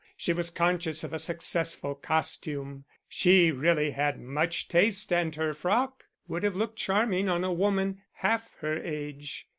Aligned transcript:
She 0.17 0.33
was 0.33 0.49
conscious 0.49 1.03
of 1.03 1.13
a 1.13 1.19
successful 1.19 1.93
costume; 1.93 2.85
she 3.07 3.51
really 3.51 3.91
had 3.91 4.19
much 4.19 4.67
taste, 4.67 5.13
and 5.13 5.35
her 5.35 5.53
frock 5.53 6.05
would 6.27 6.41
have 6.41 6.55
looked 6.55 6.77
charming 6.77 7.29
on 7.29 7.43
a 7.43 7.53
woman 7.53 8.01
half 8.13 8.49
her 8.61 8.79
age. 8.81 9.45